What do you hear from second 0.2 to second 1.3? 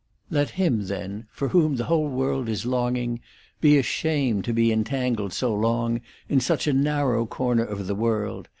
§4. Let him, then,